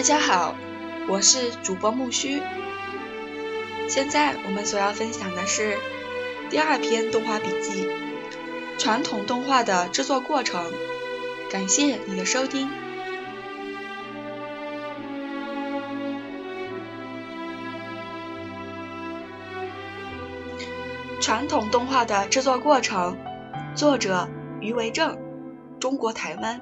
[0.00, 0.54] 大家好，
[1.08, 2.40] 我是主播木须。
[3.86, 5.76] 现在我们所要分享的是
[6.48, 7.86] 第二篇动画笔记：
[8.78, 10.64] 传统动画的制作过程。
[11.50, 12.70] 感谢你的收听。
[21.20, 23.18] 传统动画的制作过程，
[23.74, 24.26] 作者
[24.62, 25.18] 余为正，
[25.78, 26.58] 中国台湾。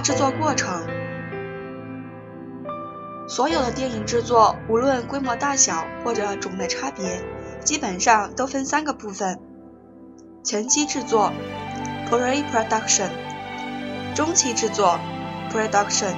[0.00, 0.86] 制作过程。
[3.28, 7.22] 所有的电影制作，无论规模大小或者种类差别，
[7.62, 9.38] 基本上都分三个部分：
[10.42, 11.30] 前期制作
[12.10, 13.10] （pre-production）、
[14.14, 14.98] 中期制作
[15.52, 16.14] （production）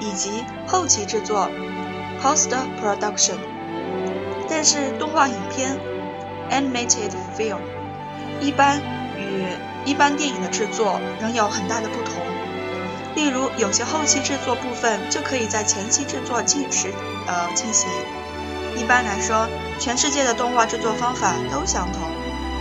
[0.00, 1.48] 以及后期制作
[2.22, 3.38] （post-production）。
[4.50, 5.78] 但是动画影片
[6.50, 7.60] （animated film）
[8.40, 8.80] 一般
[9.16, 9.46] 与
[9.86, 11.99] 一般电影的制作仍有很大的不同。
[13.20, 16.88] 例如，有些后期制作部分就可以在前期制作进时
[17.26, 17.86] 呃进行。
[18.78, 19.46] 一般来说，
[19.78, 22.00] 全世界的动画制作方法都相同，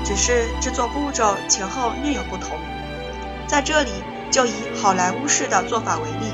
[0.03, 2.59] 只是制作步骤前后略有不同。
[3.47, 3.91] 在这里，
[4.29, 4.51] 就以
[4.81, 6.29] 好莱坞式的做法为例。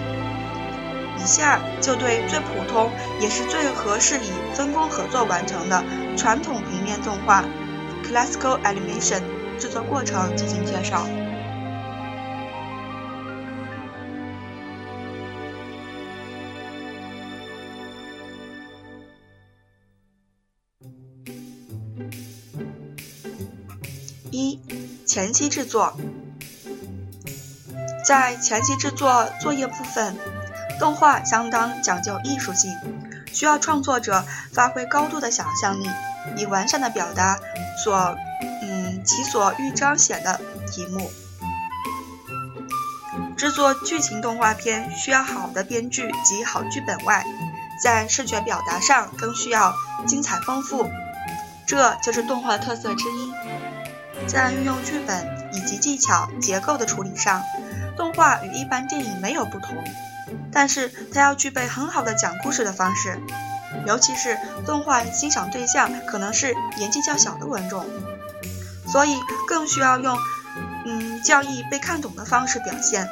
[1.24, 2.90] 以下就对最普通
[3.20, 5.84] 也是最合适以分工合作完成的
[6.18, 7.46] 传统平面动画
[8.04, 9.22] （Classical Animation）
[9.60, 11.06] 制作过程进行介绍。
[25.16, 25.98] 前期制作，
[28.06, 30.14] 在前期制作作业部分，
[30.78, 32.70] 动画相当讲究艺术性，
[33.32, 35.90] 需要创作者发挥高度的想象力，
[36.36, 37.40] 以完善的表达
[37.82, 38.18] 所
[38.62, 41.10] 嗯其所欲彰显的题目。
[43.38, 47.26] 制作剧情动画片需要好的编剧及好剧本外，
[47.82, 49.74] 在视觉表达上更需要
[50.06, 50.86] 精彩丰富，
[51.66, 53.32] 这就是动画特色之一。
[54.28, 57.42] 在运用剧本以及技巧结构的处理上，
[57.96, 59.84] 动画与一般电影没有不同，
[60.52, 63.18] 但是它要具备很好的讲故事的方式，
[63.88, 67.86] 尤其是动画欣赏对象可能是年纪较小的观众，
[68.88, 69.16] 所以
[69.48, 70.18] 更需要用
[70.86, 73.08] 嗯较易被看懂的方式表现。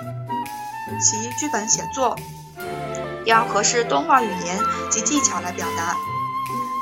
[0.99, 2.19] 其剧本写作
[3.25, 4.59] 要合适动画语言
[4.91, 5.95] 及技巧来表达，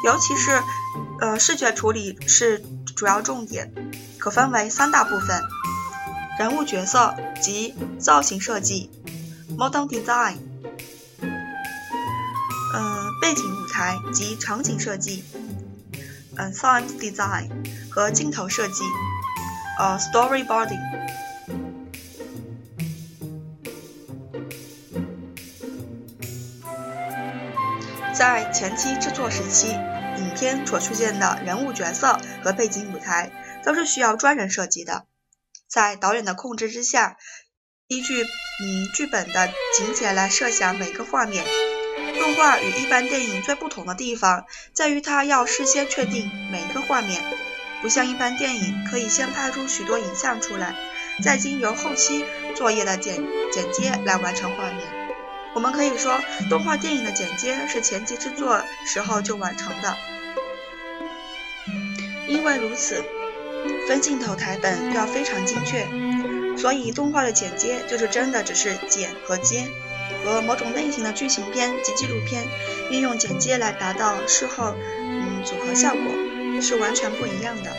[0.03, 0.61] 尤其是
[1.19, 2.63] 呃视觉处理是
[2.95, 3.71] 主要重点。
[4.21, 5.41] 可分为三大部分：
[6.37, 8.91] 人物角色及造型设计
[9.57, 10.35] （model design），
[12.73, 15.23] 嗯，背景舞台及场景设计，
[16.37, 17.49] 嗯，sound design
[17.89, 18.83] 和镜头设计，
[19.79, 20.79] 呃，storyboarding。
[28.13, 33.31] 在前期制作时期，影片所出现的人物角色和背景舞台。
[33.63, 35.05] 都是需要专人设计的，
[35.67, 37.17] 在导演的控制之下，
[37.87, 41.45] 依据嗯剧本的情节来设想每个画面。
[42.19, 47.21] 动画与一般电影最不同的地方在于，它要事先确定每一个画面，
[47.81, 50.75] 不像一般电影可以先拍出许多影像出来，
[51.23, 52.23] 再经由后期
[52.55, 54.79] 作业的剪剪接来完成画面。
[55.53, 59.97] 我们可以说，动画电影的剪接是前期制作时候就完成的。
[62.27, 63.03] 因为如此。
[63.87, 65.87] 分镜头台本要非常精确，
[66.57, 69.67] 所以动画的剪接就是真的只是剪和接，
[70.23, 72.43] 和某种类型的剧情片及纪录片
[72.89, 77.71] 运用剪接来达到事后嗯组合效果是完全不一样的。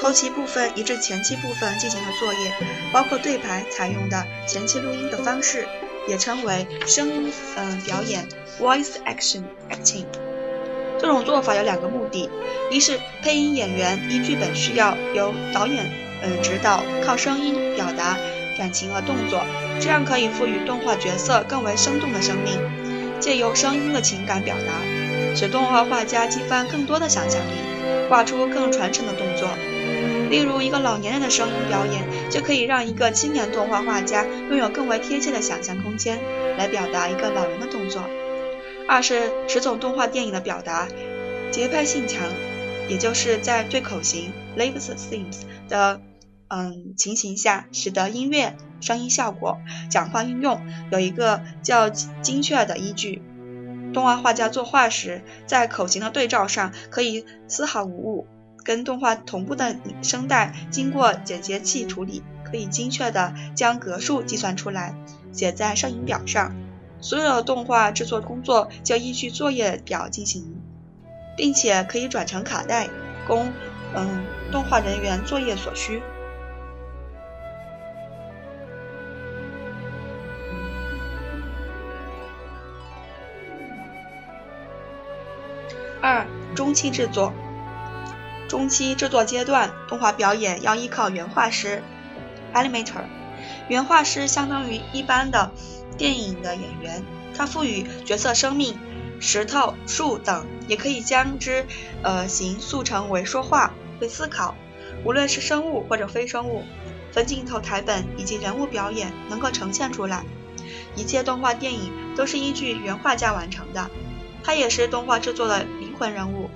[0.00, 2.52] 后期部分移至前期部分进行的作业，
[2.92, 5.66] 包括对白采用的前期录音的方式，
[6.06, 8.28] 也称为声音嗯表演
[8.60, 10.06] （voice action acting）。
[11.00, 12.28] 这种做法有两个目的：
[12.70, 15.90] 一是配音演员依剧本需要由导演
[16.22, 18.16] 嗯指导，靠声音表达
[18.58, 19.40] 感情和动作，
[19.80, 22.58] 这样可以赋予动画角色更为生动的生命，
[23.20, 27.52] 借由声音的情感表达，使动画画家激发更多的想象力，
[28.08, 29.48] 画出更传神的动作。
[30.28, 36.18] 例如，一个老年人的声音表演，就可以让一个青年动画画家拥有更为贴切的想象空间，
[36.58, 38.02] 来表达一个老人的动作。
[38.88, 40.88] 二是十种动画电影的表达
[41.52, 42.22] 节拍性强，
[42.88, 46.00] 也就是在对口型 （live themes） 的
[46.48, 49.58] 嗯情形下，使得音乐、声音效果、
[49.90, 53.22] 讲话运用有一个较精确的依据。
[53.92, 58.26] 动画画家作画时，在口型的对照上可以丝毫无误，
[58.64, 64.94] 跟动画同步的声带经过剪接器处理，可以精确的将格数计算出来，
[65.32, 66.54] 写在摄影表上。
[67.00, 70.60] 所有的动画制作工作就依据作业表进行，
[71.36, 72.88] 并且可以转成卡带，
[73.26, 73.52] 供
[73.94, 76.02] 嗯动画人员作业所需。
[86.00, 87.32] 二、中期制作。
[88.48, 91.82] 中期制作阶段，动画表演要依靠原画师
[92.54, 93.17] （animator）。
[93.68, 95.50] 原画师相当于一般的
[95.96, 97.04] 电影的演员，
[97.36, 98.78] 他赋予角色生命，
[99.20, 101.66] 石头、树等也可以将之
[102.02, 104.54] 呃形塑成为说话、会思考。
[105.04, 106.64] 无论是生物或者非生物，
[107.12, 110.24] 分镜头、台本以及人物表演能够呈现出来。
[110.96, 113.90] 一切动画电影都是依据原画家完成的，
[114.42, 115.88] 他也是动画制作的灵。
[115.98, 116.48] 魂人物，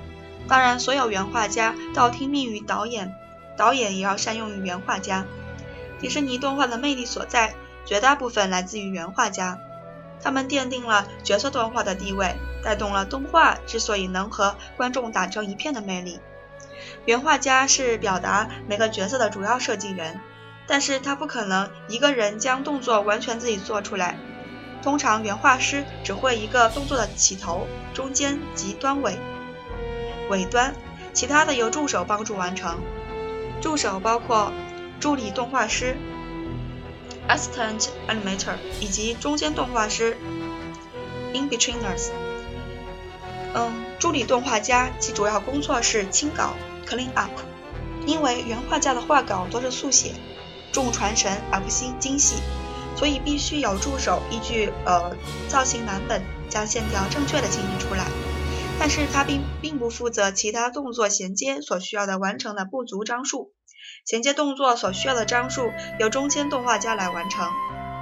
[0.46, 3.12] 当然，所有原画家都要听命于导演，
[3.56, 5.26] 导演也要善用于原画家。
[6.02, 7.54] 迪士尼动画的魅力所在，
[7.84, 9.58] 绝大部分来自于原画家，
[10.20, 12.34] 他们奠定了角色动画的地位，
[12.64, 16.18] 带动了动画之所以能和观众打成一片的魅力。
[17.04, 20.18] 原画家是表达每个角色的主要设计人，
[20.66, 24.18] 但是他不可能一个人将动作完全自己做出来。
[24.82, 29.16] 通常，原画师只会一个动作的起头、中间及端尾。
[30.28, 30.74] 尾端，
[31.12, 32.80] 其他的由助手帮助完成。
[33.60, 34.50] 助手包括
[35.02, 35.96] 助理动画师
[37.28, 40.16] （assistant animator） 以及中间动画师
[41.34, 42.10] （in-betweeners）。
[43.52, 46.54] 嗯，助理动画家其主要工作是清稿
[46.86, 47.32] （clean up），
[48.06, 50.12] 因为原画家的画稿都是速写，
[50.70, 52.36] 重传神而不精精细，
[52.96, 55.16] 所以必须有助手依据呃
[55.48, 58.06] 造型蓝本将线条正确的清理出来。
[58.78, 63.52] 但是它并并不负责其他动作衔接所需要的完成的不足张数，
[64.04, 67.48] 衔接动作所需要的张数由中间动画家来完成。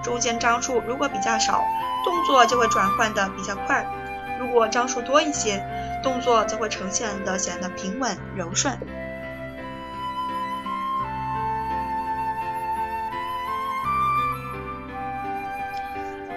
[0.03, 1.63] 中间张数如果比较少，
[2.05, 3.85] 动作就会转换的比较快；
[4.41, 5.63] 如果张数多一些，
[6.03, 8.79] 动作则会呈现的显得平稳柔顺。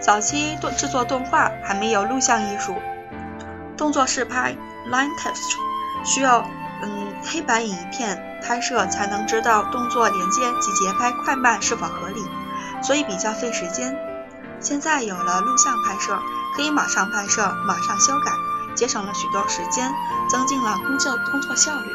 [0.01, 2.75] 早期动制作动画还没有录像艺术。
[3.77, 4.57] 动作试拍
[4.91, 5.55] （line test）
[6.03, 6.45] 需要
[7.23, 12.21] 黑白影片拍摄才能知道动作连接及节拍快慢是否合理，
[12.83, 13.97] 所以比较费时间。
[14.59, 16.19] 现在有了录像拍摄，
[16.55, 18.31] 可以马上拍摄，马上修改，
[18.75, 19.91] 节省了许多时间，
[20.29, 21.89] 增进了工作工作效率。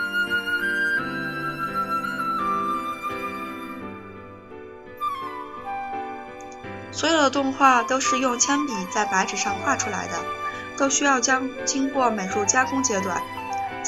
[6.91, 10.15] 所有的动画都是用铅笔在白纸上画出来的。
[10.79, 13.21] 都需要将经过美术加工阶段。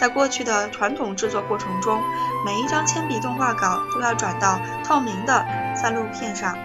[0.00, 2.00] 在过去的传统制作过程中，
[2.42, 5.44] 每一张铅笔动画稿都要转到透明的
[5.76, 6.56] 赛璐片上。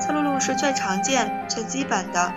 [0.00, 2.32] 赛璐璐是最常见、最基本的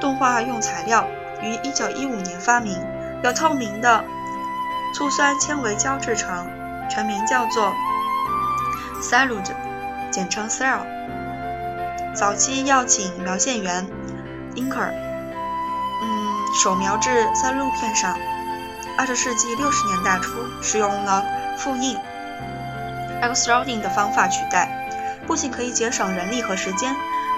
[0.00, 1.04] 动画用材料，
[1.42, 2.78] 于1915年发明，
[3.24, 4.04] 由透明的
[4.94, 6.46] 醋酸纤维胶制成，
[6.88, 7.72] 全名叫做
[9.02, 9.50] Cellulose，
[10.12, 10.78] 简称 Cell。
[12.14, 13.84] 早期要请描线员
[14.54, 14.92] Inker
[16.02, 16.36] 嗯。
[16.62, 18.16] 手描至在路片上。
[18.98, 21.22] 二十世纪六十年代初，使用了
[21.58, 21.98] 复印
[23.22, 24.88] （Extruding） 的方法取代，
[25.26, 26.96] 不仅可以节省人力和时间，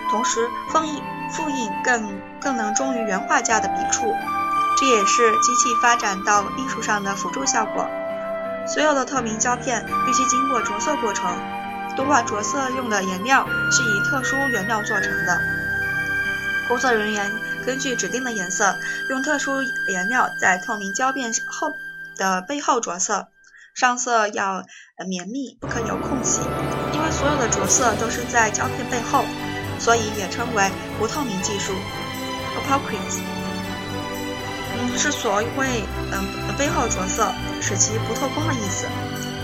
[0.09, 4.15] 同时复印复印更更能忠于原画家的笔触。
[4.79, 7.88] 这也是机器发展到艺术上的辅助效果。
[8.67, 11.37] 所有的透明胶片必须经过着色过程，
[11.97, 15.38] 动画着色用的颜料是以特殊原料做成的。
[16.69, 17.48] 工作人员。
[17.69, 18.75] 根据指定的颜色，
[19.11, 21.71] 用特殊颜料在透明胶片后
[22.17, 23.29] 的背后着色，
[23.75, 24.65] 上色要
[25.07, 26.41] 绵密，不可有空隙。
[26.95, 29.23] 因为所有的着色都是在胶片背后，
[29.79, 31.75] 所以也称为不透明技术
[32.57, 33.21] （opaque）。
[34.81, 38.87] 嗯，是所谓嗯背后着色，使其不透光的意思。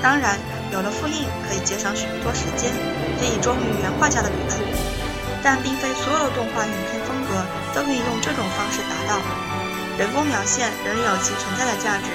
[0.02, 0.38] 当然，
[0.73, 2.73] 有了复印，可以节省许多时间，
[3.21, 4.64] 可以忠于原画家的笔触。
[5.43, 9.21] 但并非所有的动画影片风格都可以用这种方式达到。
[9.99, 12.11] 人工描线仍有其存在的价值，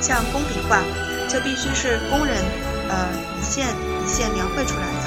[0.00, 0.80] 像工笔画
[1.28, 2.36] 就必须是工人
[2.88, 3.68] 呃一线
[4.04, 5.04] 一线描绘出来的。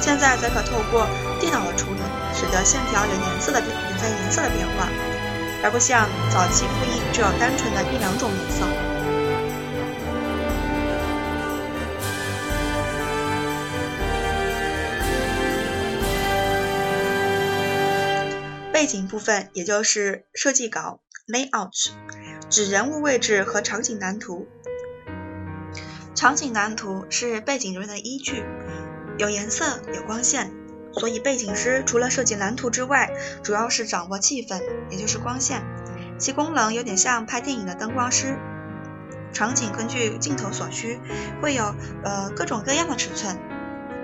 [0.00, 1.06] 现在则可透过
[1.40, 2.00] 电脑的处理，
[2.34, 4.86] 使得线条有颜色的变有在颜色的变化，
[5.64, 8.66] 而不像早期复印只有单纯的一两种颜色。
[18.76, 21.92] 背景部分也就是设计稿 （layout），
[22.50, 24.46] 指人物位置和场景蓝图。
[26.14, 28.44] 场景蓝图是背景中的依据，
[29.16, 30.52] 有颜色，有光线，
[30.92, 33.10] 所以背景师除了设计蓝图之外，
[33.42, 35.64] 主要是掌握气氛，也就是光线。
[36.18, 38.36] 其功能有点像拍电影的灯光师。
[39.32, 41.00] 场景根据镜头所需，
[41.40, 43.38] 会有呃各种各样的尺寸。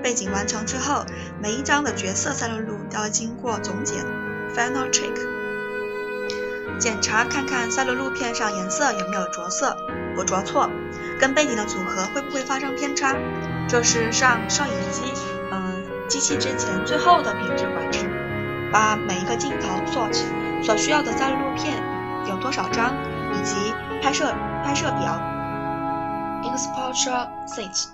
[0.02, 1.04] 背景完成之后，
[1.42, 3.98] 每一张的角色赛璐璐都要经过总检
[4.54, 5.14] （final check），
[6.78, 9.76] 检查看看赛璐璐片上颜色有没有着色
[10.16, 10.68] 或着错，
[11.20, 13.16] 跟背景的组合会不会发生偏差。
[13.68, 15.12] 这是上摄影机
[15.50, 18.00] 嗯机器之前最后的品质管制，
[18.72, 20.12] 把每一个镜头 shot
[20.62, 21.82] 所需要的赛璐璐片
[22.28, 22.94] 有多少张，
[23.32, 23.54] 以及
[24.02, 24.34] 拍摄
[24.64, 25.18] 拍摄表。
[26.42, 27.86] （exposure set）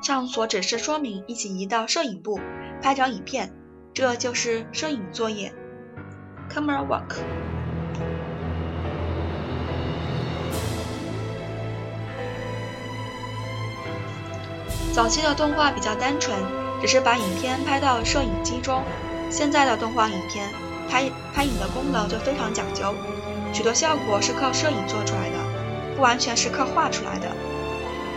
[0.00, 2.40] 上所指示说明一起移到摄影部
[2.80, 3.52] 拍张影片，
[3.92, 5.52] 这就是摄影作业。
[6.52, 7.16] （camera work）。
[14.92, 16.34] 早期的动画比较单纯，
[16.80, 18.82] 只是把影片拍到摄影机中。
[19.28, 20.48] 现在的动画影片
[20.88, 22.94] 拍拍影的功能就非常讲究，
[23.52, 25.36] 许多效果是靠摄影做出来的，
[25.96, 27.28] 不完全是靠画出来的。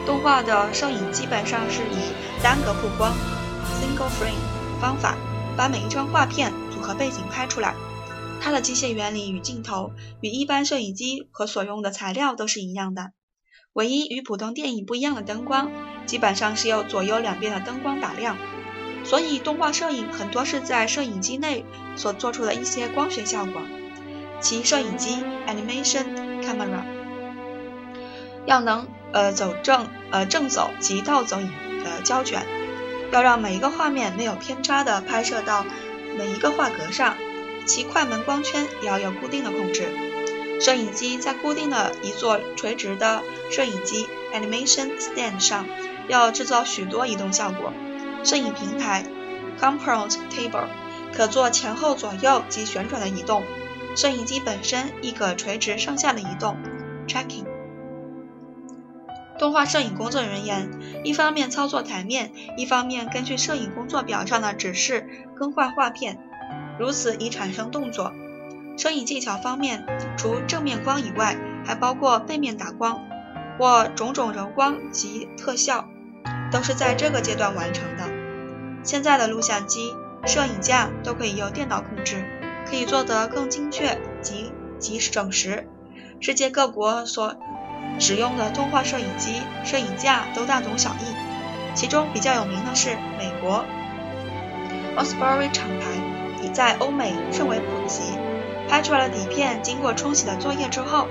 [0.06, 3.12] 动画的摄影基本上是以单格曝光
[3.82, 4.40] （single frame）
[4.80, 5.16] 方法，
[5.58, 7.74] 把每一张画片组合背景拍出来。
[8.42, 9.92] 它的机械原理与镜头
[10.22, 13.12] 与一般摄影机和所用的材料都是一样的。
[13.74, 15.72] 唯一与普通电影不一样的灯光，
[16.06, 18.36] 基本上是由左右两边的灯光打亮，
[19.04, 21.64] 所以动画摄影很多是在摄影机内
[21.96, 23.62] 所做出的一些光学效果。
[24.42, 25.18] 其摄影机
[25.48, 26.06] （animation
[26.42, 26.82] camera）
[28.46, 31.52] 要能呃走正呃正走及倒走影
[31.84, 32.46] 的胶卷，
[33.12, 35.66] 要让每一个画面没有偏差的拍摄到
[36.18, 37.16] 每一个画格上，
[37.70, 39.90] 其快门光圈也要有固定的控制。
[40.60, 43.22] 摄影机在固定的一座垂直的
[43.52, 45.68] 摄影机 （animation stand） 上，
[46.08, 47.72] 要制造许多移动效果。
[48.24, 49.06] 摄影平台
[49.62, 50.66] （compound table）
[51.14, 53.44] 可做前后左右及旋转的移动。
[53.96, 56.58] 摄影机本身亦可垂直上下的移动
[57.08, 57.46] （tracking）。
[59.38, 60.72] 动画摄影工作人员
[61.04, 66.20] 一方面操作台面，一方面根据摄影工作表上的指示更换画片，
[66.80, 68.14] 如此以产生动作。
[68.78, 69.86] 摄影技巧方面，
[70.18, 73.02] 除正面光以外，还包括背面打光
[73.60, 75.90] 或种种柔光及特效，
[76.50, 78.06] 都是在这个阶段完成的。
[78.84, 79.94] 现在的录像机、
[80.26, 82.24] 摄影架都可以由电脑控制，
[82.66, 85.68] 可以做得更精确及及整时。
[86.22, 87.36] 世界各国所
[88.00, 93.66] 使用的动画摄影机、摄影架都大同小异，其中比较有名的是美国
[94.98, 95.86] Osprey 厂牌，
[96.54, 98.18] 在欧美甚为普及。
[98.70, 101.08] 拍出来的底片经过冲洗的作业之后，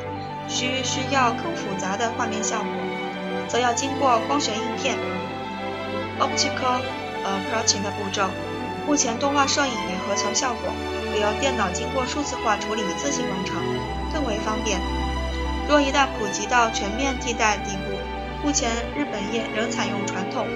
[0.47, 2.67] 需需要更复杂的画面效果，
[3.49, 4.97] 则要经过光学印片
[6.21, 6.81] （optical
[7.27, 8.29] approaching） 的步骤。
[8.87, 10.71] 目前动画摄影与合成效果
[11.13, 13.57] 可由电脑经过数字化处理自行完成，
[14.15, 14.81] 更为方便。
[15.69, 20.47] 若一旦普及到全面替代地步，目前日本业仍采用传统，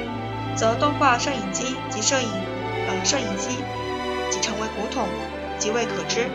[0.57, 2.29] 则动画摄影机及摄影
[2.89, 3.57] 呃摄影机
[4.33, 5.07] 即成为古董，
[5.59, 6.27] 即为可知。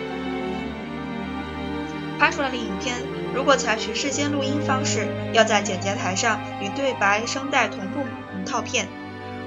[2.19, 2.95] 拍出来的影片，
[3.33, 8.05] 如果采取事先录音方式，要在剪接台上与对白声带同步
[8.45, 8.85] 套片；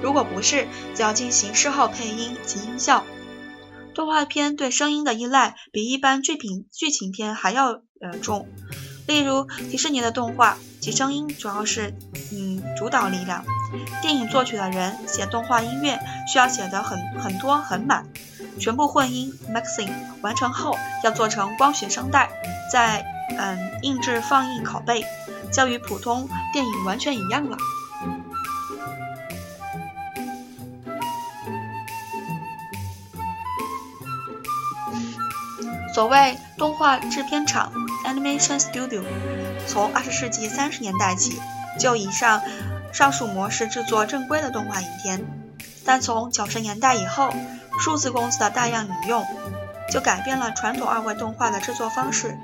[0.03, 3.05] 如果不是，则要进行事后配音及音效。
[3.93, 8.49] 动画片对声音的依赖比一般剧品剧情片还要呃重。
[9.07, 11.93] 例如迪士尼的动画，其声音主要是
[12.33, 13.45] 嗯主导力量。
[14.01, 15.99] 电影作曲的人写动画音乐
[16.31, 18.05] 需要写的很很多很满。
[18.59, 22.29] 全部混音 mixing 完成后，要做成光学声带，
[22.71, 23.05] 再
[23.37, 25.05] 嗯印制放映拷贝，
[25.51, 27.57] 就与普通电影完全一样了。
[35.93, 37.71] 所谓动画制片厂
[38.05, 39.01] animation studio，
[39.67, 41.39] 从二十世纪三十年代起
[41.79, 42.41] 就以上
[42.91, 45.25] 上述模式制作正规的动画影片，
[45.85, 47.33] 但从九十年代以后。
[47.79, 49.25] 数字公司的大量引用，
[49.89, 52.37] 就改变了传统二维动画的制作方式。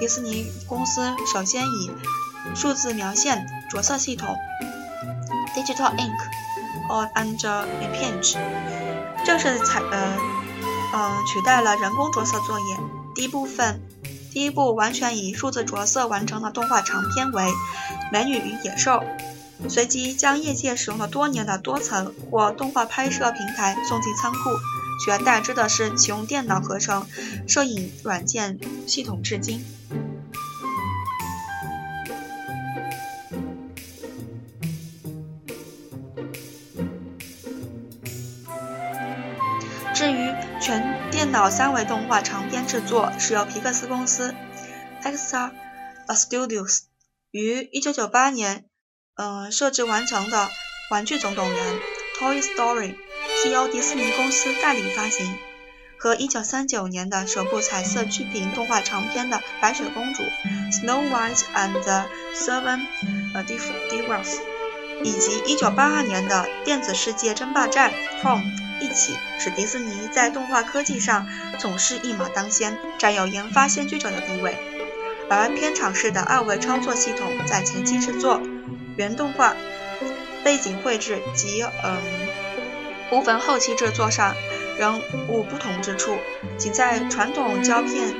[0.00, 1.92] 迪士尼公司首先以
[2.56, 4.34] 数字描线着色系统
[5.54, 6.16] （Digital Ink）
[6.88, 8.36] or under image
[9.24, 10.16] 正式采呃
[10.94, 12.76] 呃取代了人工着色作业。
[13.14, 13.80] 第一部分，
[14.32, 17.44] 第一部完全以数字着色完成的动画长片为
[18.10, 18.92] 《美女与野兽》
[19.68, 24.38] 随即将业界使用了多年的多层或动画拍摄平台送进仓库，
[25.04, 27.06] 取而代之的是启用电脑合成
[27.46, 29.64] 摄影软件系统至今。
[39.94, 44.34] 至于全电脑三维动画长片制作，是由皮克斯公司
[45.04, 45.52] （Extra
[46.08, 46.80] Studios）
[47.30, 48.64] 于1998年，
[49.24, 50.36] 嗯，设置完成的
[50.90, 51.74] 《玩具总动员》
[52.18, 52.96] （Toy Story）
[53.40, 55.36] 是由迪士尼公司代理发行，
[55.96, 60.24] 和1939年的首部彩色曲屏动画长片的《白雪公主》
[60.72, 62.80] （Snow White and the Seven
[63.32, 64.40] Dwarfs）
[65.04, 68.38] 以及1982年的电子世界争霸战《Tron》。
[68.80, 71.28] 一起使迪士尼在动画科技上
[71.60, 74.58] 总是一马当先，占有研发先驱者的地位。
[75.30, 78.42] 而片场式的二维操作系统在前期制作、
[78.96, 79.56] 原动画、
[80.44, 81.96] 背景绘制及嗯
[83.10, 84.34] 部分后期制作上
[84.78, 86.16] 仍无不同之处，
[86.58, 88.14] 仅在传统胶片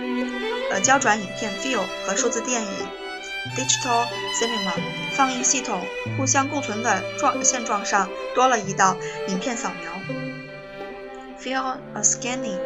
[0.71, 2.69] 呃胶转影片 （film） 和数字电影
[3.57, 4.07] （digital
[4.39, 4.73] cinema）
[5.15, 5.81] 放映系统
[6.17, 8.97] 互相共存的状现状上多了一道
[9.29, 9.93] 影片扫描。
[11.41, 12.59] Film scanning，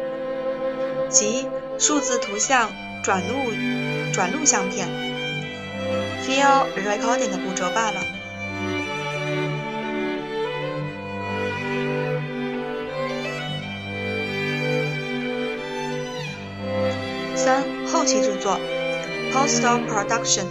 [1.09, 1.47] 即
[1.79, 2.69] 数字图像
[3.03, 3.51] 转录
[4.13, 4.87] 转录相片
[6.27, 8.01] ，Film recording 的步骤罢了。
[17.33, 18.59] 三、后期制作
[19.31, 20.47] ，Post production，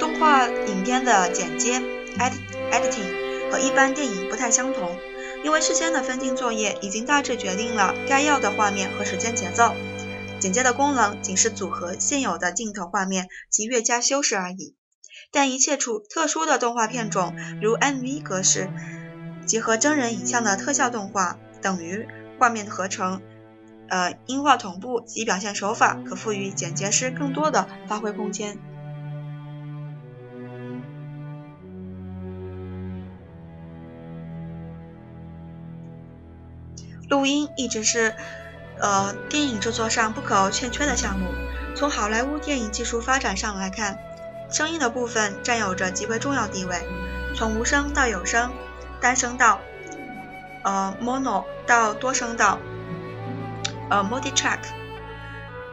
[0.00, 1.80] 动画影片的剪接
[2.18, 4.98] ，edit，editing 和一般电影不太相同。
[5.44, 9.74] 因为事先的分镜作业已经大致决定了该要的画面和时间节奏，
[10.44, 14.76] 剪接的功能仅是组合现有的镜头画面及越加修饰而已。
[15.32, 18.68] 但一切处特殊的动画片种，如 MV 格式，
[19.46, 22.06] 结合真人影像的特效动画，等于
[22.38, 23.22] 画面合成、
[23.88, 28.58] 呃音画同步及表现手法，可赋予剪接师更多的发挥空间。
[37.08, 38.14] 录音一直是，
[38.84, 41.28] 呃，电影制作上不可欠缺的项目。
[41.74, 43.98] 从好莱坞电影技术发展上来看，
[44.50, 46.86] 声音的部分占有着极为重要地位。
[47.34, 48.52] 从无声到有声，
[49.00, 49.58] 单声道，
[50.64, 52.58] 呃，mono 到多声道，
[53.88, 54.58] 呃，multi-track，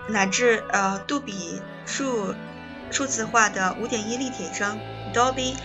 [0.07, 2.33] 乃至呃杜比数
[2.91, 4.79] 数字化的五点一立体声
[5.13, 5.55] ，Dolby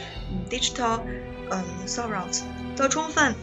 [0.50, 0.98] Digital，
[1.50, 2.42] 嗯，Surround，
[2.76, 3.36] 都充分。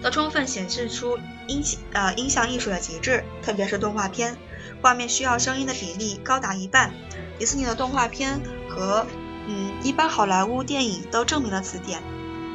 [0.00, 4.36] 都充分显示出音呃音像艺术的极致，特别是动画片，
[4.80, 6.94] 画面需要声音的比例高达一半。
[7.38, 9.06] 迪士尼的动画片和
[9.48, 12.00] 嗯一般好莱坞电影都证明了此点。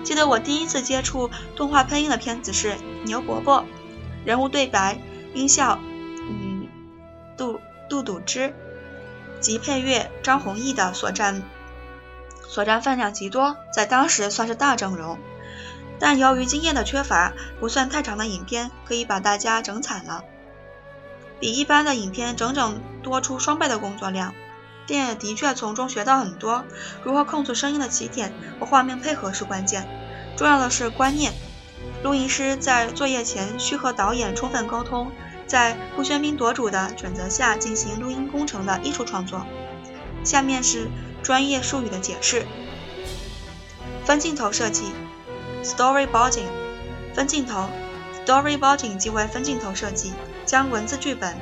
[0.03, 2.71] 记得我第一次接触动画配音的片子是
[3.05, 3.61] 《牛伯伯》，
[4.25, 4.99] 人物对白、
[5.33, 5.79] 音效，
[6.29, 6.67] 嗯
[7.35, 8.53] 杜杜笃之
[9.39, 11.41] 及配乐张弘毅的所占
[12.47, 15.17] 所占分量极多，在当时算是大阵容。
[16.05, 20.25] 但由于经验的缺乏，不算太长的影片可以把大家整惨了，
[21.39, 24.35] 比一般的影片整整多出双倍的工作量。
[24.85, 26.65] 电影的确从中学到很多，
[27.05, 29.87] 如何控制声音的起点和画面配合是关键，
[30.35, 31.31] 重要的是观念。
[32.03, 35.09] 录音师在作业前需和导演充分沟通，
[35.47, 39.45] 在不喧宾夺主的准则下进行录音工程的艺术创作。
[40.25, 40.89] 下面是
[41.23, 42.45] 专业术语的解释：
[44.03, 44.91] 分镜头设计。
[45.63, 46.49] Storyboarding，
[47.15, 47.69] 分镜头。
[48.25, 50.13] Storyboarding 即为分镜头设计，
[50.45, 51.35] 将文字剧本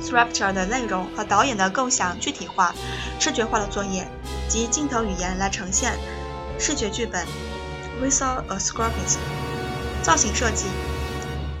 [0.00, 2.74] scripture 的内容和导演的构想具体化、
[3.18, 4.06] 视觉化的作业，
[4.48, 5.98] 及镜头语言来呈现
[6.58, 7.26] 视觉剧本
[8.00, 9.18] （visual script）。
[10.02, 10.66] 造型设计，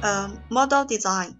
[0.00, 1.34] 呃，model design。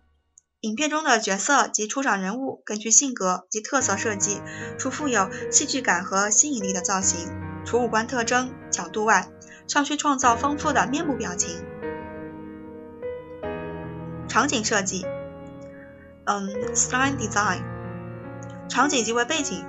[0.61, 4.43] 影片中的角色及出场人物根据性格及特色设计
[4.79, 7.31] 出富有戏剧感和吸引力的造型，
[7.65, 9.31] 除五官特征、角度外。
[9.71, 11.65] 尚需创造丰富的面部表情。
[14.27, 15.07] 场景设计，
[16.25, 17.61] 嗯，scene design，
[18.69, 19.65] 场景即为背景，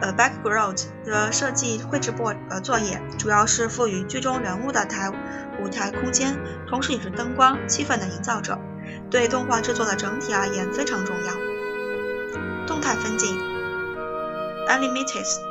[0.00, 5.08] 呃，background 的设计绘制作呃作业，主要是赋予剧中人物的台
[5.62, 8.58] 舞台空间，同时也是灯光气氛的营造者，
[9.08, 11.32] 对动画制作的整体而言非常重要。
[12.66, 13.38] 动态分镜
[14.68, 15.47] ，animated。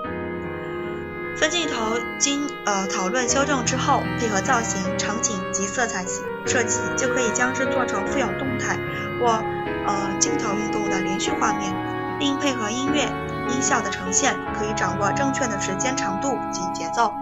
[1.40, 6.04] 分镜头经呃讨论修正之后，配合造型、场景及色彩
[6.48, 8.76] 设计，就可以将之做成富有动态
[9.20, 9.44] 或
[9.86, 11.72] 呃镜头运动的连续画面，
[12.18, 13.04] 并配合音乐
[13.50, 17.14] 音效的呈现，可以掌握正确的时间长度及节奏。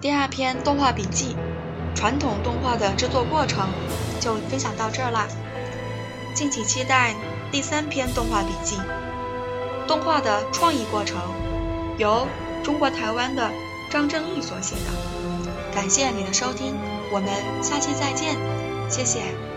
[0.00, 1.36] 第二篇动画笔记，
[1.96, 3.68] 传统动画的制作过程
[4.20, 5.26] 就分享到这儿啦，
[6.42, 7.14] 敬请期待
[7.52, 8.76] 第三篇动画笔记，
[9.86, 11.20] 动画的创意过程，
[11.98, 12.26] 由
[12.64, 13.48] 中国台湾的
[13.92, 14.90] 张正义所写的。
[15.72, 16.74] 感谢你的收听，
[17.12, 17.30] 我们
[17.62, 18.36] 下期再见，
[18.90, 19.51] 谢谢。